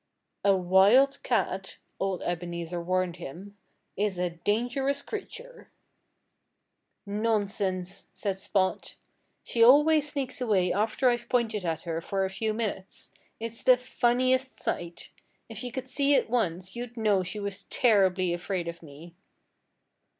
[0.43, 3.55] "A wild cat," old Ebenezer warned him,
[3.95, 5.69] "is a dangerous creature."
[7.05, 8.95] "Nonsense!" said Spot.
[9.43, 13.11] "She always sneaks away after I've pointed at her for a few minutes.
[13.39, 15.11] It's the funniest sight!
[15.49, 19.13] If you could see it once you'd know she was terribly afraid of me."